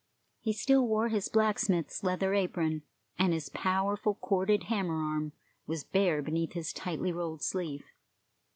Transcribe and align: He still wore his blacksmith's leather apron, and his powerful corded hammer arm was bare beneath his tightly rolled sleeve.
He 0.39 0.51
still 0.51 0.87
wore 0.87 1.09
his 1.09 1.29
blacksmith's 1.29 2.03
leather 2.03 2.33
apron, 2.33 2.81
and 3.19 3.33
his 3.33 3.49
powerful 3.49 4.15
corded 4.15 4.63
hammer 4.63 4.95
arm 4.99 5.31
was 5.67 5.83
bare 5.83 6.23
beneath 6.23 6.53
his 6.53 6.73
tightly 6.73 7.11
rolled 7.11 7.43
sleeve. 7.43 7.85